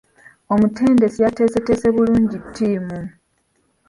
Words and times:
Omutendesi 0.53 1.19
yateeseteese 1.25 1.87
bulungi 1.95 2.37
ttiimu. 2.43 2.99